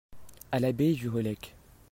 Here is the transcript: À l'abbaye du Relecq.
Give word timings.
À 0.51 0.57
l'abbaye 0.59 0.95
du 0.95 1.09
Relecq. 1.09 1.53